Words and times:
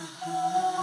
Uh-huh. 0.00 0.79